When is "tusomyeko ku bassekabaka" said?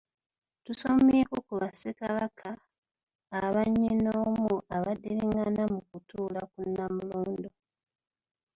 0.65-2.49